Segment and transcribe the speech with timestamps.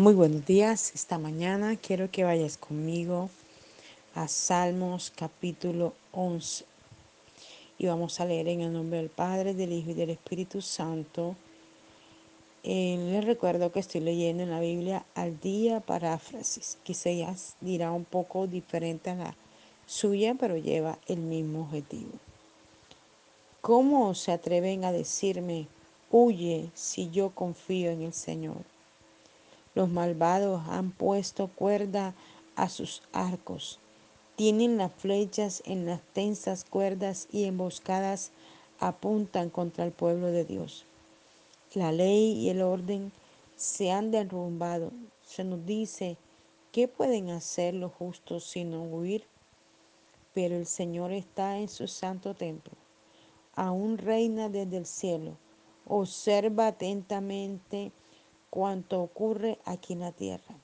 [0.00, 0.92] Muy buenos días.
[0.94, 3.28] Esta mañana quiero que vayas conmigo
[4.14, 6.64] a Salmos capítulo 11.
[7.76, 11.36] Y vamos a leer en el nombre del Padre, del Hijo y del Espíritu Santo.
[12.64, 16.78] Eh, les recuerdo que estoy leyendo en la Biblia al día paráfrasis.
[16.82, 19.36] Quizás dirá un poco diferente a la
[19.84, 22.12] suya, pero lleva el mismo objetivo.
[23.60, 25.66] ¿Cómo se atreven a decirme,
[26.10, 28.69] huye si yo confío en el Señor?
[29.74, 32.14] Los malvados han puesto cuerda
[32.56, 33.78] a sus arcos.
[34.36, 38.32] Tienen las flechas en las tensas cuerdas y emboscadas
[38.80, 40.86] apuntan contra el pueblo de Dios.
[41.74, 43.12] La ley y el orden
[43.54, 44.90] se han derrumbado.
[45.22, 46.16] Se nos dice,
[46.72, 49.24] ¿qué pueden hacer los justos sino huir?
[50.34, 52.72] Pero el Señor está en su santo templo.
[53.54, 55.36] Aún reina desde el cielo.
[55.86, 57.92] Observa atentamente
[58.50, 60.56] cuanto ocurre aquí en la tierra.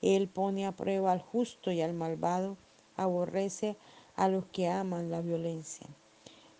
[0.00, 2.56] Él pone a prueba al justo y al malvado,
[2.96, 3.76] aborrece
[4.14, 5.86] a los que aman la violencia.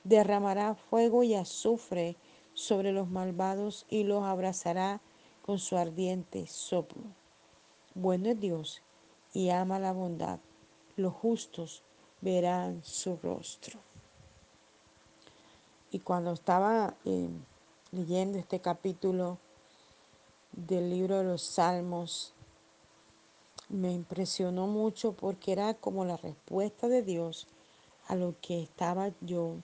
[0.05, 2.17] Derramará fuego y azufre
[2.55, 5.01] sobre los malvados y los abrazará
[5.43, 7.03] con su ardiente soplo.
[7.95, 8.83] Bueno es Dios
[9.33, 10.39] y ama la bondad.
[10.97, 11.83] Los justos
[12.21, 13.79] verán su rostro.
[15.91, 17.29] Y cuando estaba eh,
[17.93, 19.39] leyendo este capítulo,
[20.57, 22.33] del libro de los Salmos
[23.69, 27.47] me impresionó mucho porque era como la respuesta de Dios
[28.09, 29.57] a lo que estaba yo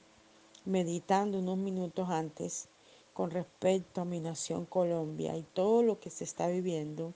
[0.66, 2.68] meditando unos minutos antes
[3.14, 7.14] con respecto a mi nación Colombia y todo lo que se está viviendo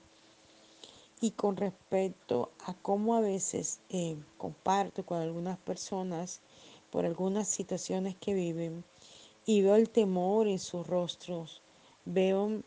[1.21, 6.41] y con respecto a cómo a veces eh, comparto con algunas personas
[6.91, 8.83] por algunas situaciones que viven
[9.45, 11.61] y veo el temor en sus rostros,
[12.05, 12.63] veo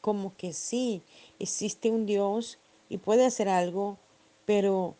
[0.00, 1.02] como que sí,
[1.38, 3.98] existe un Dios y puede hacer algo,
[4.44, 4.96] pero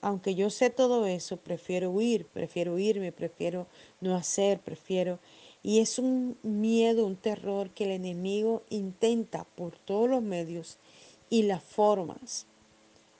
[0.00, 3.66] aunque yo sé todo eso, prefiero huir, prefiero irme, prefiero
[4.00, 5.18] no hacer, prefiero...
[5.60, 10.78] Y es un miedo, un terror que el enemigo intenta por todos los medios
[11.28, 12.46] y las formas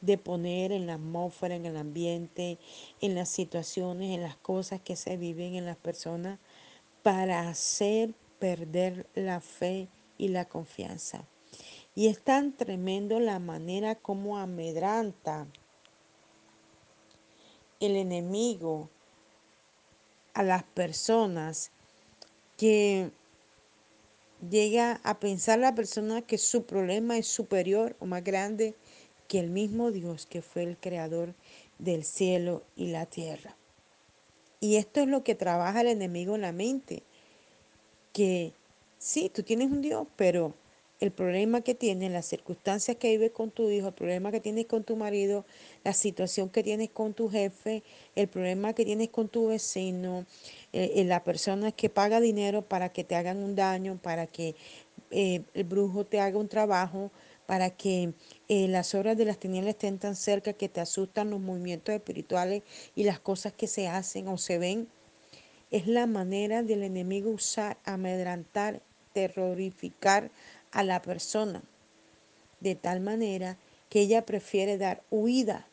[0.00, 2.58] de poner en la atmósfera, en el ambiente,
[3.00, 6.38] en las situaciones, en las cosas que se viven en las personas,
[7.02, 11.24] para hacer perder la fe y la confianza.
[11.94, 15.46] Y es tan tremendo la manera como amedranta
[17.80, 18.90] el enemigo
[20.34, 21.70] a las personas
[22.56, 23.10] que
[24.48, 28.74] llega a pensar la persona que su problema es superior o más grande
[29.26, 31.34] que el mismo Dios que fue el creador
[31.78, 33.56] del cielo y la tierra.
[34.60, 37.04] Y esto es lo que trabaja el enemigo en la mente,
[38.12, 38.52] que
[38.98, 40.54] Sí, tú tienes un Dios, pero
[41.00, 44.66] el problema que tienes, las circunstancias que vives con tu hijo, el problema que tienes
[44.66, 45.44] con tu marido,
[45.84, 47.84] la situación que tienes con tu jefe,
[48.16, 50.26] el problema que tienes con tu vecino,
[50.72, 54.56] eh, eh, la persona que paga dinero para que te hagan un daño, para que
[55.12, 57.12] eh, el brujo te haga un trabajo,
[57.46, 58.12] para que
[58.48, 62.62] las obras de las tinieblas estén tan cerca que te asustan los movimientos espirituales
[62.94, 64.88] y las cosas que se hacen o se ven.
[65.70, 68.82] Es la manera del enemigo usar, amedrantar
[69.12, 70.30] terrorificar
[70.70, 71.62] a la persona,
[72.60, 73.56] de tal manera
[73.88, 75.66] que ella prefiere dar huida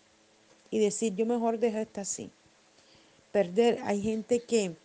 [0.71, 2.29] y decir, yo mejor dejo esto así.
[3.31, 4.75] Perder, hay gente que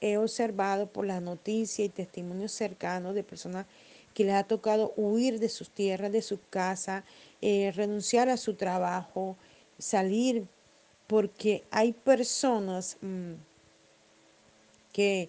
[0.00, 3.66] he observado por las noticias y testimonios cercanos de personas
[4.12, 7.04] que les ha tocado huir de sus tierras, de su casa,
[7.40, 9.36] eh, renunciar a su trabajo,
[9.78, 10.46] salir,
[11.06, 13.32] porque hay personas mm,
[14.92, 15.28] que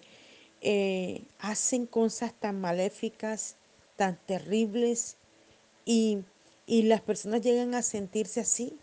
[0.60, 3.56] eh, hacen cosas tan maléficas,
[3.96, 5.16] tan terribles,
[5.84, 6.18] y,
[6.66, 8.76] y las personas llegan a sentirse así,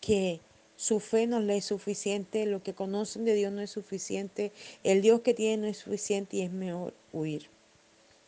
[0.00, 0.40] que
[0.76, 4.52] su fe no le es suficiente, lo que conocen de Dios no es suficiente,
[4.82, 7.48] el Dios que tienen no es suficiente y es mejor huir.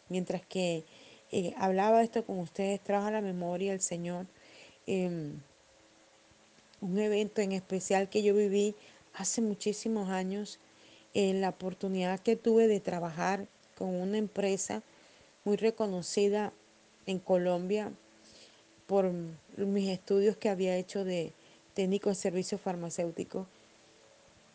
[0.08, 0.84] Mientras que
[1.32, 4.27] eh, hablaba esto con ustedes, trajo a la memoria el Señor
[4.86, 5.41] em,
[6.80, 8.77] un evento en especial que yo viví
[9.15, 10.60] hace muchísimos años
[11.15, 13.47] en la oportunidad que tuve de trabajar
[13.78, 14.83] con una empresa
[15.45, 16.53] muy reconocida
[17.07, 17.93] en Colombia
[18.87, 19.11] por
[19.57, 21.33] mis estudios que había hecho de
[21.75, 23.47] técnico de servicios farmacéuticos.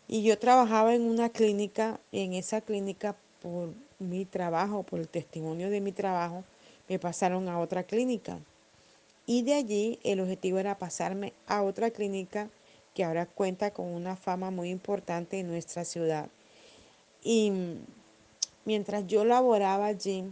[0.07, 3.69] Y yo trabajaba en una clínica, y en esa clínica por
[3.99, 6.43] mi trabajo, por el testimonio de mi trabajo,
[6.87, 8.39] me pasaron a otra clínica.
[9.25, 12.49] Y de allí el objetivo era pasarme a otra clínica
[12.95, 16.29] que ahora cuenta con una fama muy importante en nuestra ciudad.
[17.23, 17.51] Y
[18.65, 20.25] mientras yo laboraba allí,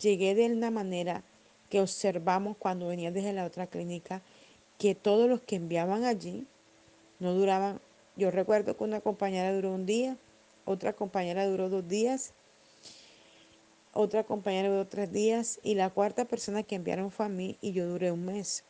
[0.00, 1.22] llegué de una manera
[1.70, 4.22] que observamos cuando venía desde la otra clínica,
[4.78, 6.46] que todos los que enviaban allí
[7.18, 7.80] no duraban.
[8.16, 10.16] Yo recuerdo que una compañera duró un día,
[10.64, 12.32] otra compañera duró dos días,
[13.92, 17.72] otra compañera duró tres días y la cuarta persona que enviaron fue a mí y
[17.72, 18.64] yo duré un mes.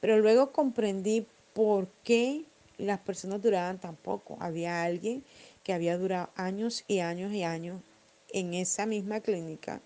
[0.00, 2.44] Pero luego comprendí por qué
[2.78, 4.36] las personas duraban tan poco.
[4.40, 5.24] Había alguien
[5.64, 7.80] que había durado años y años y años
[8.32, 9.80] en esa misma clínica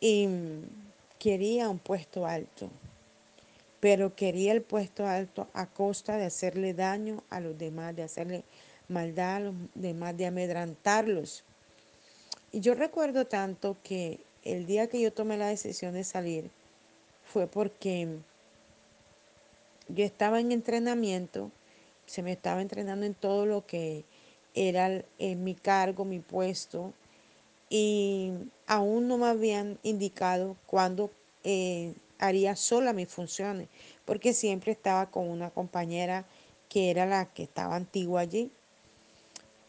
[0.00, 0.28] y
[1.18, 2.70] quería un puesto alto,
[3.80, 8.44] pero quería el puesto alto a costa de hacerle daño a los demás, de hacerle
[8.88, 11.44] maldad a los demás, de amedrantarlos.
[12.52, 16.50] Y yo recuerdo tanto que el día que yo tomé la decisión de salir
[17.24, 18.08] fue porque
[19.88, 21.50] yo estaba en entrenamiento,
[22.06, 24.04] se me estaba entrenando en todo lo que
[24.54, 26.92] era en mi cargo, mi puesto,
[27.70, 28.32] y
[28.66, 31.10] aún no me habían indicado cuándo
[31.44, 33.68] eh, haría sola mis funciones,
[34.04, 36.26] porque siempre estaba con una compañera
[36.68, 38.50] que era la que estaba antigua allí.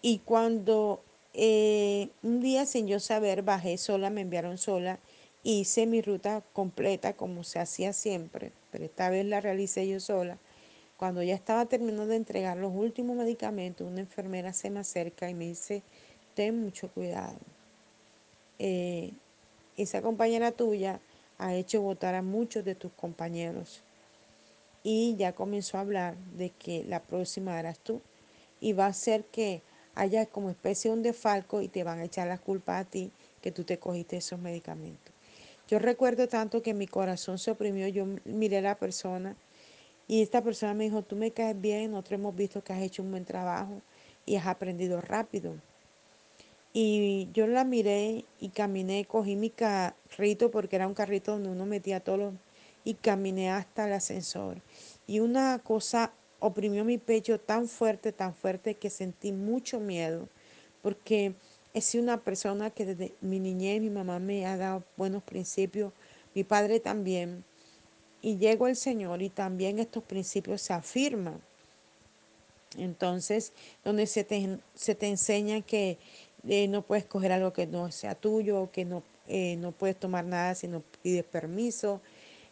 [0.01, 1.01] Y cuando
[1.33, 4.99] eh, un día sin yo saber bajé sola, me enviaron sola,
[5.43, 10.37] hice mi ruta completa como se hacía siempre, pero esta vez la realicé yo sola.
[10.97, 15.33] Cuando ya estaba terminando de entregar los últimos medicamentos, una enfermera se me acerca y
[15.33, 15.83] me dice,
[16.35, 17.37] ten mucho cuidado
[18.59, 19.11] eh,
[19.75, 21.01] esa compañera tuya
[21.37, 23.81] ha hecho votar a muchos de tus compañeros.
[24.83, 28.01] Y ya comenzó a hablar de que la próxima eras tú.
[28.61, 29.61] Y va a ser que
[29.95, 33.11] haya como especie de un defalco y te van a echar la culpa a ti
[33.41, 35.13] que tú te cogiste esos medicamentos.
[35.67, 39.35] Yo recuerdo tanto que mi corazón se oprimió, yo miré a la persona
[40.07, 43.03] y esta persona me dijo, tú me caes bien, nosotros hemos visto que has hecho
[43.03, 43.81] un buen trabajo
[44.25, 45.55] y has aprendido rápido.
[46.73, 51.65] Y yo la miré y caminé, cogí mi carrito porque era un carrito donde uno
[51.65, 52.33] metía todo los,
[52.83, 54.61] y caminé hasta el ascensor.
[55.07, 60.27] Y una cosa oprimió mi pecho tan fuerte, tan fuerte que sentí mucho miedo
[60.81, 61.33] porque
[61.73, 65.93] he sido una persona que desde mi niñez mi mamá me ha dado buenos principios,
[66.35, 67.43] mi padre también.
[68.23, 71.39] Y llego el Señor y también estos principios se afirman.
[72.77, 73.53] Entonces,
[73.83, 75.99] donde se te, se te enseña que
[76.47, 80.25] eh, no puedes coger algo que no sea tuyo, que no, eh, no puedes tomar
[80.25, 82.01] nada si no pides permiso,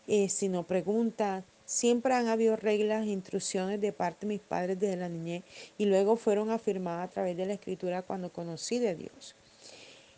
[0.08, 1.44] eh, si no preguntas.
[1.66, 5.44] Siempre han habido reglas e instrucciones de parte de mis padres desde la niñez
[5.78, 9.36] y luego fueron afirmadas a través de la escritura cuando conocí de Dios.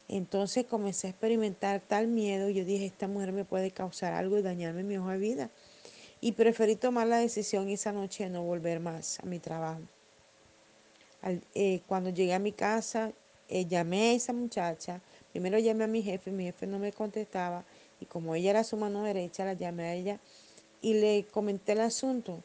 [0.08, 4.42] Entonces comencé a experimentar tal miedo, yo dije, esta mujer me puede causar algo y
[4.42, 5.50] dañarme mi hoja de vida.
[6.22, 9.82] Y preferí tomar la decisión esa noche de no volver más a mi trabajo.
[11.56, 13.12] Eh, cuando llegué a mi casa,
[13.50, 15.02] eh, llamé a esa muchacha,
[15.32, 17.64] primero llamé a mi jefe, mi jefe no me contestaba
[18.00, 20.20] y como ella era su mano derecha, la llamé a ella
[20.82, 22.44] y le comenté el asunto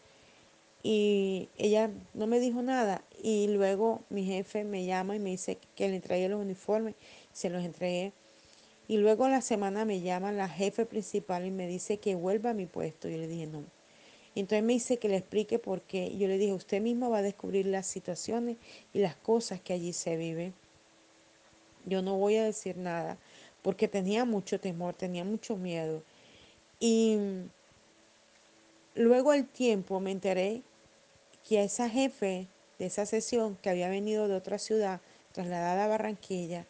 [0.83, 5.59] y ella no me dijo nada y luego mi jefe me llama y me dice
[5.75, 6.95] que le entregué los uniformes,
[7.39, 8.13] se los entregué
[8.89, 12.55] y luego la semana me llama la jefe principal y me dice que vuelva a
[12.55, 13.09] mi puesto.
[13.09, 13.63] Yo le dije no.
[14.35, 16.17] Entonces me dice que le explique por qué.
[16.19, 18.57] Yo le dije, usted mismo va a descubrir las situaciones
[18.93, 20.53] y las cosas que allí se viven.
[21.87, 23.19] Yo no voy a decir nada
[23.63, 26.03] porque tenía mucho temor, tenía mucho miedo.
[26.81, 27.19] Y
[28.97, 30.63] luego al tiempo me enteré
[31.49, 32.49] que a esa jefe
[32.81, 35.01] de esa sesión que había venido de otra ciudad,
[35.33, 36.67] trasladada a Barranquilla,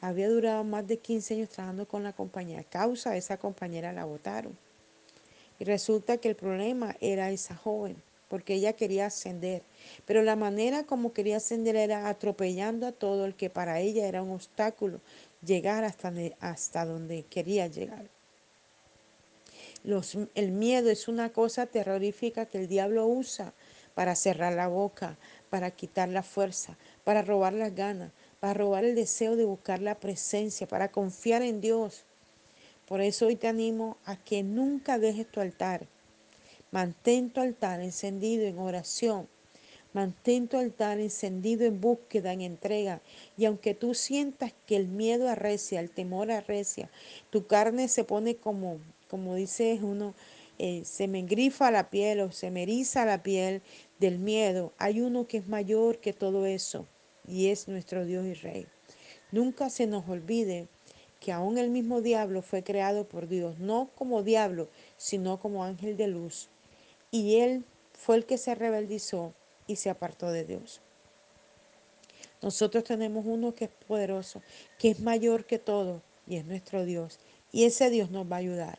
[0.00, 2.60] había durado más de 15 años trabajando con la compañía.
[2.60, 4.56] A causa de esa compañera la votaron.
[5.58, 7.96] Y resulta que el problema era esa joven
[8.30, 9.62] porque ella quería ascender.
[10.06, 14.22] Pero la manera como quería ascender era atropellando a todo el que para ella era
[14.22, 15.00] un obstáculo
[15.44, 18.04] llegar hasta, hasta donde quería llegar.
[19.82, 23.52] Los, el miedo es una cosa terrorífica que el diablo usa
[23.94, 25.16] para cerrar la boca,
[25.50, 30.00] para quitar la fuerza, para robar las ganas, para robar el deseo de buscar la
[30.00, 32.04] presencia, para confiar en Dios.
[32.88, 35.86] Por eso hoy te animo a que nunca dejes tu altar,
[36.72, 39.28] Mantén tu altar encendido en oración.
[39.92, 43.02] Mantén tu altar encendido en búsqueda, en entrega.
[43.36, 46.88] Y aunque tú sientas que el miedo arrecia, el temor arrecia,
[47.30, 48.78] tu carne se pone como,
[49.08, 50.14] como dice uno,
[50.58, 53.62] eh, se me engrifa la piel o se me eriza la piel
[53.98, 54.72] del miedo.
[54.78, 56.86] Hay uno que es mayor que todo eso
[57.30, 58.66] y es nuestro Dios y Rey.
[59.32, 60.68] Nunca se nos olvide
[61.20, 65.96] que aún el mismo diablo fue creado por Dios, no como diablo, sino como ángel
[65.96, 66.48] de luz
[67.10, 69.34] y él fue el que se rebeldizó
[69.66, 70.80] y se apartó de Dios.
[72.42, 74.42] Nosotros tenemos uno que es poderoso,
[74.78, 77.18] que es mayor que todo y es nuestro Dios.
[77.52, 78.78] Y ese Dios nos va a ayudar.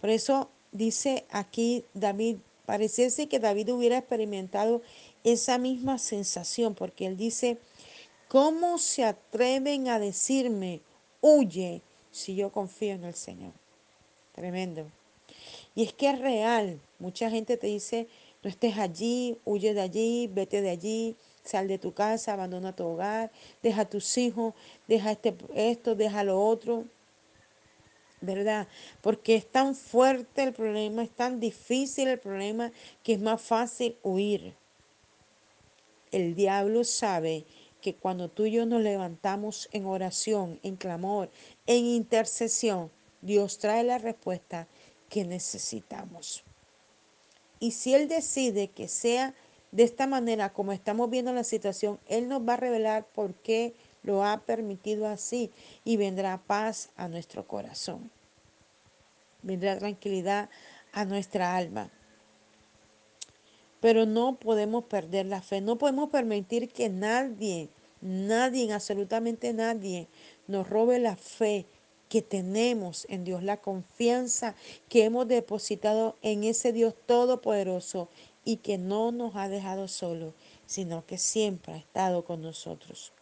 [0.00, 4.80] Por eso dice aquí David, pareciese que David hubiera experimentado
[5.24, 7.58] esa misma sensación, porque él dice,
[8.34, 10.80] ¿cómo se atreven a decirme,
[11.20, 13.52] huye si yo confío en el Señor?
[14.34, 14.90] Tremendo.
[15.76, 16.80] Y es que es real.
[16.98, 18.08] Mucha gente te dice,
[18.42, 21.14] no estés allí, huye de allí, vete de allí,
[21.44, 23.30] sal de tu casa, abandona tu hogar,
[23.62, 24.52] deja a tus hijos,
[24.88, 26.86] deja este, esto, deja lo otro.
[28.20, 28.66] ¿Verdad?
[29.00, 32.72] Porque es tan fuerte el problema, es tan difícil el problema
[33.04, 34.56] que es más fácil huir.
[36.10, 37.44] El diablo sabe
[37.84, 41.28] que cuando tú y yo nos levantamos en oración, en clamor,
[41.66, 44.68] en intercesión, Dios trae la respuesta
[45.10, 46.44] que necesitamos.
[47.60, 49.34] Y si Él decide que sea
[49.70, 53.74] de esta manera como estamos viendo la situación, Él nos va a revelar por qué
[54.02, 55.50] lo ha permitido así
[55.84, 58.10] y vendrá paz a nuestro corazón.
[59.42, 60.48] Vendrá tranquilidad
[60.92, 61.90] a nuestra alma.
[63.84, 67.68] Pero no podemos perder la fe, no podemos permitir que nadie,
[68.00, 70.08] nadie, absolutamente nadie,
[70.46, 71.66] nos robe la fe
[72.08, 74.54] que tenemos en Dios, la confianza
[74.88, 78.08] que hemos depositado en ese Dios todopoderoso
[78.42, 80.32] y que no nos ha dejado solos,
[80.64, 83.12] sino que siempre ha estado con nosotros.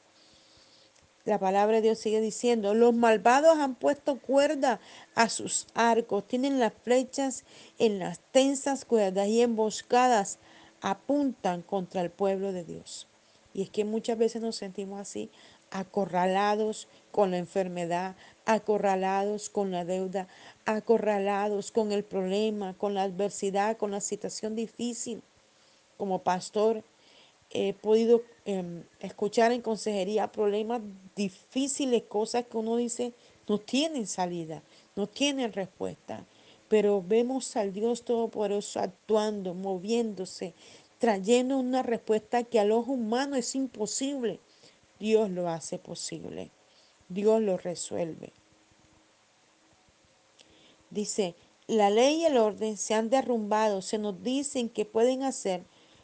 [1.25, 4.81] La palabra de Dios sigue diciendo, los malvados han puesto cuerda
[5.15, 7.45] a sus arcos, tienen las flechas
[7.79, 10.39] en las tensas cuerdas y emboscadas
[10.81, 13.07] apuntan contra el pueblo de Dios.
[13.55, 15.31] Y es que muchas veces nos sentimos así,
[15.71, 20.27] acorralados con la enfermedad, acorralados con la deuda,
[20.65, 25.23] acorralados con el problema, con la adversidad, con la situación difícil.
[25.97, 26.83] Como pastor
[27.53, 30.83] he podido em, escuchar en consejería problemas
[31.15, 33.13] difíciles, cosas que uno dice
[33.49, 34.63] no tienen salida,
[34.97, 36.25] no tienen respuesta.
[36.69, 40.55] Pero vemos al Dios Todopoderoso actuando, moviéndose,
[40.99, 44.41] trayendo una respuesta que al ojo humano es imposible.
[44.99, 46.51] Dios lo hace posible.
[47.09, 48.33] Dios lo resuelve.
[50.91, 51.35] Dice,
[51.67, 55.63] la ley y el orden se han derrumbado, se nos dicen que pueden hacer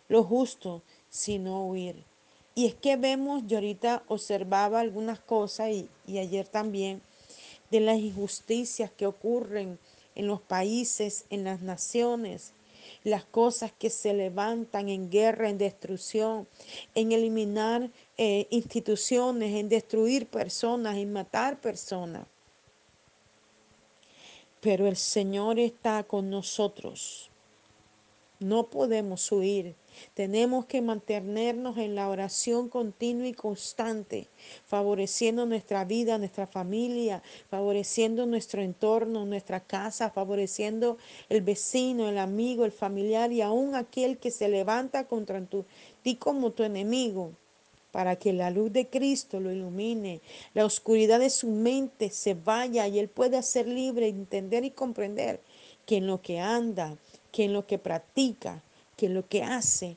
[0.09, 1.97] lo justo, sino huir.
[2.55, 7.01] Y es que vemos, yo ahorita observaba algunas cosas y, y ayer también,
[7.71, 9.79] de las injusticias que ocurren
[10.15, 12.53] en los países, en las naciones,
[13.05, 16.47] las cosas que se levantan en guerra, en destrucción,
[16.95, 22.27] en eliminar eh, instituciones, en destruir personas, en matar personas.
[24.61, 27.31] Pero el Señor está con nosotros.
[28.41, 29.75] No podemos huir.
[30.15, 34.29] Tenemos que mantenernos en la oración continua y constante,
[34.67, 42.65] favoreciendo nuestra vida, nuestra familia, favoreciendo nuestro entorno, nuestra casa, favoreciendo el vecino, el amigo,
[42.65, 45.39] el familiar y aún aquel que se levanta contra
[46.03, 47.33] ti como tu enemigo
[47.93, 50.21] para que la luz de Cristo lo ilumine,
[50.55, 55.41] la oscuridad de su mente se vaya y él pueda ser libre, entender y comprender
[55.87, 56.97] que en lo que anda,
[57.33, 58.63] que en lo que practica,
[58.99, 59.97] que lo que hace,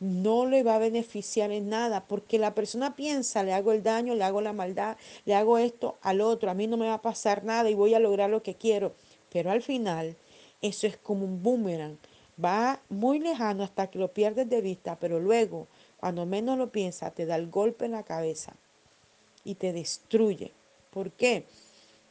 [0.00, 4.14] no le va a beneficiar en nada, porque la persona piensa, le hago el daño,
[4.14, 7.02] le hago la maldad, le hago esto al otro, a mí no me va a
[7.02, 8.92] pasar nada y voy a lograr lo que quiero.
[9.32, 10.16] Pero al final,
[10.60, 11.96] eso es como un boomerang,
[12.44, 17.12] va muy lejano hasta que lo pierdes de vista, pero luego cuando menos lo piensa,
[17.12, 18.54] te da el golpe en la cabeza
[19.44, 20.52] y te destruye.
[20.90, 21.46] ¿Por qué?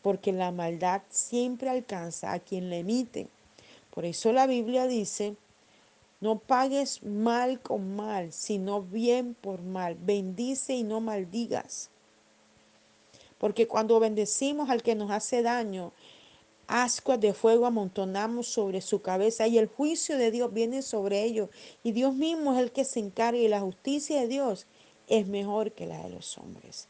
[0.02, 3.28] Porque la maldad siempre alcanza a quien le emite.
[3.94, 5.36] Por eso la Biblia dice,
[6.24, 9.98] no pagues mal con mal, sino bien por mal.
[10.00, 11.90] Bendice y no maldigas.
[13.38, 15.92] Porque cuando bendecimos al que nos hace daño,
[16.66, 21.50] ascuas de fuego amontonamos sobre su cabeza y el juicio de Dios viene sobre ellos.
[21.84, 24.66] Y Dios mismo es el que se encarga y la justicia de Dios
[25.10, 26.88] es mejor que la de los hombres.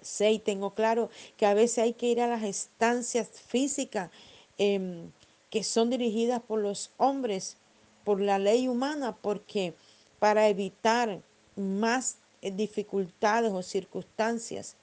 [0.00, 4.10] Sé y tengo claro que a veces hay que ir a las estancias físicas
[4.58, 5.12] em,
[5.52, 7.58] que son dirigidas por los hombres,
[8.04, 9.74] por la ley humana, porque
[10.18, 11.20] para evitar
[11.56, 14.76] más eh, dificultades o circunstancias.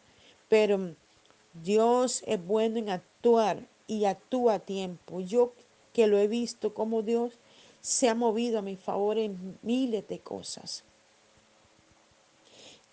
[0.48, 0.94] Pero
[1.64, 5.22] Dios es bueno en actuar y actúa a tiempo.
[5.22, 5.54] Yo
[5.92, 7.34] que lo he visto como Dios
[7.82, 10.84] se ha movido a mi favor en miles de cosas.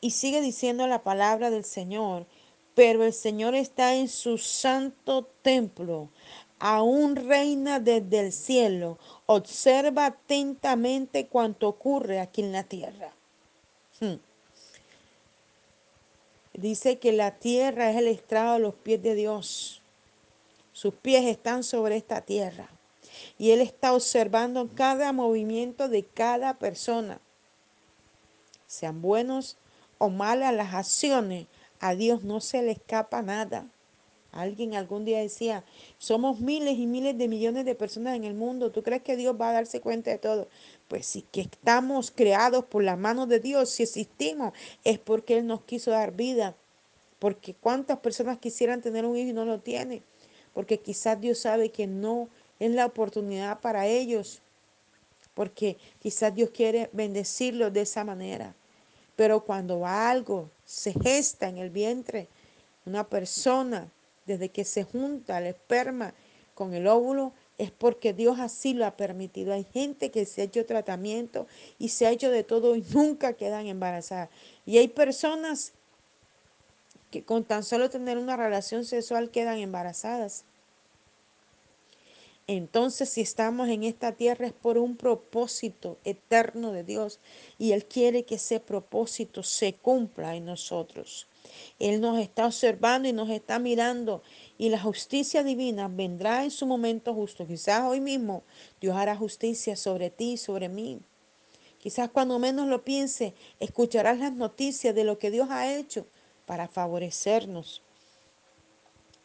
[0.00, 2.25] Y sigue diciendo la palabra del Señor,
[2.75, 6.09] pero el Señor está en su santo templo,
[6.59, 13.13] aún reina desde el cielo, observa atentamente cuanto ocurre aquí en la tierra.
[14.01, 14.17] Hmm.
[16.55, 19.83] Dice que la tierra es el estrado de los pies de Dios.
[20.73, 22.69] Sus pies están sobre esta tierra.
[23.39, 27.21] Y Él está observando cada movimiento de cada persona.
[28.67, 29.57] Sean buenos
[29.99, 31.47] o malas las acciones,
[31.81, 33.67] a Dios no se le escapa nada.
[34.37, 35.64] Alguien algún día decía,
[35.97, 38.71] somos miles y miles de millones de personas en el mundo.
[38.71, 40.49] ¿Tú crees que Dios va a darse cuenta de todo?
[40.88, 44.52] Pues sí, que estamos creados por la mano de Dios, si existimos,
[44.85, 46.55] es porque Él nos quiso dar vida.
[47.19, 50.02] Porque cuántas personas quisieran tener un hijo y no lo tienen.
[50.52, 52.28] Porque quizás Dios sabe que no
[52.61, 54.43] es la oportunidad para ellos.
[55.33, 58.55] Porque quizás Dios quiere bendecirlos de esa manera.
[59.16, 62.28] Pero cuando algo se gesta en el vientre,
[62.85, 63.90] una persona
[64.26, 66.14] desde que se junta el esperma
[66.54, 69.52] con el óvulo, es porque Dios así lo ha permitido.
[69.52, 71.47] Hay gente que se ha hecho tratamiento
[71.78, 74.28] y se ha hecho de todo y nunca quedan embarazadas.
[74.66, 75.73] Y hay personas
[77.11, 80.45] que con tan solo tener una relación sexual quedan embarazadas.
[82.49, 87.19] Entonces, si estamos en esta tierra es por un propósito eterno de Dios
[87.59, 91.26] y Él quiere que ese propósito se cumpla en nosotros.
[91.81, 94.23] Él nos está observando y nos está mirando
[94.59, 97.47] y la justicia divina vendrá en su momento justo.
[97.47, 98.45] Quizás hoy mismo
[98.81, 101.00] Dios hará justicia sobre ti y sobre mí.
[101.79, 106.07] Quizás cuando menos lo piense, escucharás las noticias de lo que Dios ha hecho
[106.47, 107.83] para favorecernos.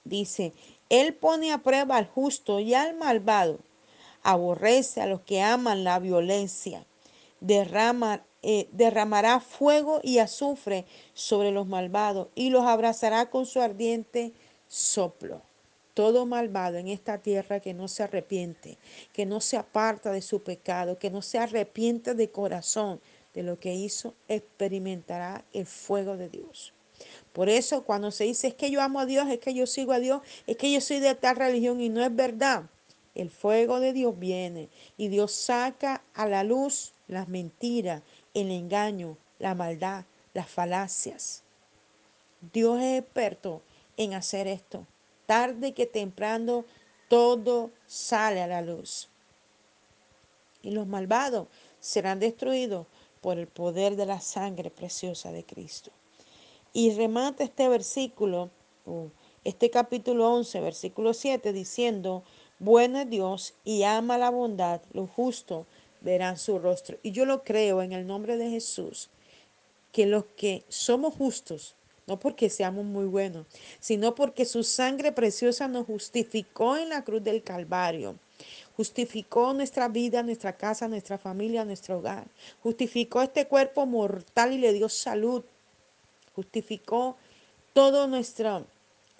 [0.04, 0.54] Dice,
[0.92, 3.60] Él pone a prueba al justo y al malvado.
[4.24, 6.86] Aborrece a los que aman la violencia.
[7.40, 14.34] Derrama eh, derramará fuego y azufre sobre los malvados y los abrazará con su ardiente
[14.68, 15.42] soplo.
[15.94, 18.78] Todo malvado en esta tierra que no se arrepiente,
[19.14, 23.00] que no se aparta de su pecado, que no se arrepiente de corazón
[23.34, 26.74] de lo que hizo, experimentará el fuego de Dios.
[27.34, 29.94] Por eso cuando se dice es que yo amo a Dios, es que yo sigo
[29.94, 32.64] a Dios, es que yo soy de tal religión y no es verdad.
[33.16, 38.04] El fuego de Dios viene y Dios saca a la luz las mentiras,
[38.34, 41.44] el engaño, la maldad, las falacias.
[42.54, 43.62] Dios es experto
[43.98, 44.86] en hacer esto.
[45.26, 46.66] Tarde que temprano
[47.08, 49.10] todo sale a la luz.
[50.64, 51.48] Y los malvados
[51.80, 52.88] serán destruidos
[53.22, 55.92] por el poder de la sangre preciosa de Cristo.
[56.74, 58.50] Y remata este versículo,
[59.44, 62.24] este capítulo 11, versículo 7, diciendo,
[62.60, 65.66] bueno es Dios y ama la bondad, lo justo
[66.02, 66.98] verán su rostro.
[67.04, 69.10] Y yo lo creo en el nombre de Jesús,
[69.92, 71.76] que los que somos justos,
[72.08, 73.46] no porque seamos muy buenos,
[73.80, 78.16] sino porque su sangre preciosa nos justificó en la cruz del Calvario.
[78.76, 82.26] Justificó nuestra vida, nuestra casa, nuestra familia, nuestro hogar.
[82.64, 85.44] Justificó este cuerpo mortal y le dio salud.
[86.36, 87.18] Justificó
[87.74, 88.66] todo nuestro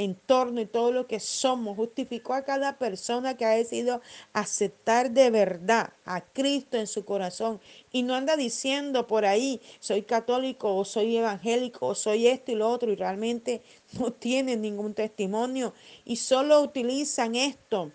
[0.04, 1.76] entorno y todo lo que somos.
[1.76, 4.02] Justificó a cada persona que ha decidido
[4.34, 7.60] aceptar de verdad a Cristo en su corazón.
[7.92, 12.56] Y no anda diciendo por ahí, soy católico o soy evangélico o soy esto y
[12.56, 12.92] lo otro.
[12.92, 13.62] Y realmente
[14.00, 15.74] no tienen ningún testimonio.
[16.06, 17.92] Y solo utilizan esto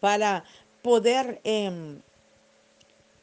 [0.00, 0.44] para
[0.82, 1.40] poder...
[1.44, 2.00] Em,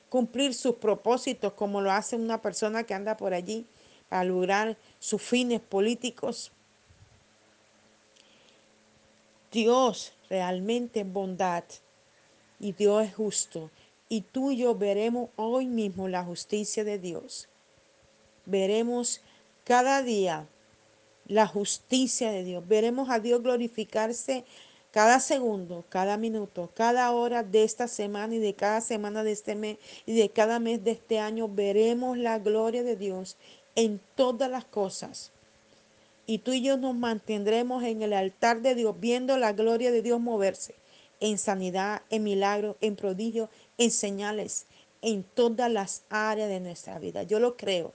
[0.08, 3.66] cumplir sus propósitos como lo hace una persona que anda por allí
[4.10, 6.52] para lograr sus fines políticos.
[9.52, 11.64] Dios realmente es bondad
[12.60, 13.70] y Dios es justo.
[14.10, 17.48] Y tú y yo veremos hoy mismo la justicia de Dios.
[18.46, 19.22] Veremos
[19.64, 20.48] cada día
[21.28, 22.68] la justicia de Dios.
[22.68, 24.46] Veremos a Dios glorificarse
[24.92, 29.56] cada segundo, cada minuto, cada hora de esta semana y de cada semana de este
[29.56, 31.50] mes y de cada mes de este año.
[31.50, 33.38] Veremos la gloria de Dios
[33.76, 35.32] en todas las cosas.
[36.26, 40.02] Y tú y yo nos mantendremos en el altar de Dios viendo la gloria de
[40.02, 40.76] Dios moverse
[41.20, 44.66] en sanidad, en milagros, en prodigios, en señales,
[45.02, 47.24] en todas las áreas de nuestra vida.
[47.24, 47.94] Yo lo creo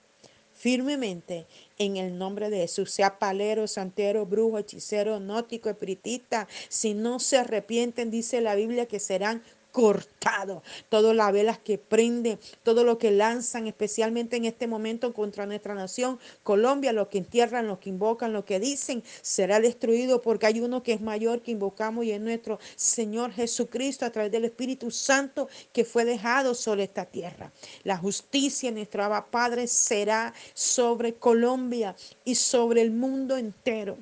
[0.61, 1.47] firmemente
[1.79, 7.39] en el nombre de Jesús, sea palero, santero, brujo, hechicero, nótico, espiritista, si no se
[7.39, 10.63] arrepienten, dice la Biblia que serán cortado.
[10.89, 15.75] Todas las velas que prenden, todo lo que lanzan, especialmente en este momento contra nuestra
[15.75, 20.61] nación, Colombia, lo que entierran, lo que invocan, lo que dicen, será destruido porque hay
[20.61, 24.91] uno que es mayor que invocamos y es nuestro Señor Jesucristo a través del Espíritu
[24.91, 27.53] Santo que fue dejado sobre esta tierra.
[27.83, 33.97] La justicia en nuestro Padre será sobre Colombia y sobre el mundo entero.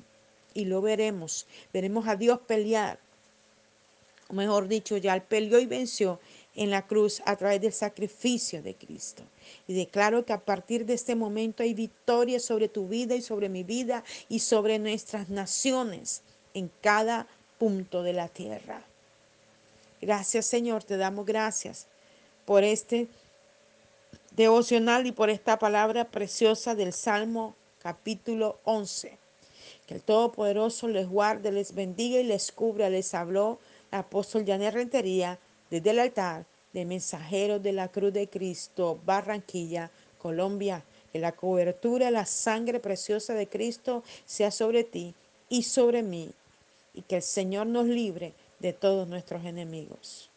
[0.53, 1.47] Y lo veremos.
[1.71, 2.99] Veremos a Dios pelear
[4.33, 6.19] mejor dicho, ya él peleó y venció
[6.55, 9.23] en la cruz a través del sacrificio de Cristo.
[9.67, 13.49] Y declaro que a partir de este momento hay victoria sobre tu vida y sobre
[13.49, 16.21] mi vida y sobre nuestras naciones
[16.53, 18.83] en cada punto de la tierra.
[20.01, 21.87] Gracias Señor, te damos gracias
[22.45, 23.07] por este
[24.31, 29.17] devocional y por esta palabra preciosa del Salmo capítulo 11.
[29.85, 32.89] Que el Todopoderoso les guarde, les bendiga y les cubra.
[32.89, 33.59] Les habló
[33.91, 40.83] apóstol Janet Rentería desde el altar de mensajeros de la cruz de Cristo, Barranquilla, Colombia.
[41.11, 45.15] Que la cobertura, la sangre preciosa de Cristo sea sobre ti
[45.49, 46.29] y sobre mí.
[46.93, 50.28] Y que el Señor nos libre de todos nuestros enemigos.